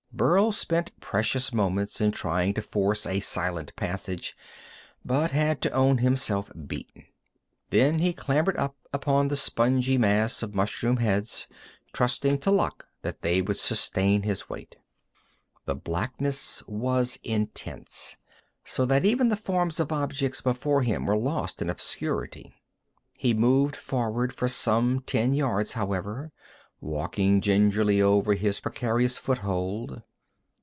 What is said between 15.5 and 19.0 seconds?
The blackness was intense, so